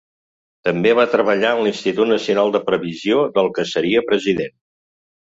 També 0.67 0.93
va 0.99 1.03
treballar 1.11 1.51
en 1.57 1.61
l'Institut 1.67 2.09
Nacional 2.11 2.49
de 2.55 2.63
Previsió, 2.71 3.21
del 3.37 3.51
que 3.59 3.67
seria 3.73 4.03
president. 4.09 4.57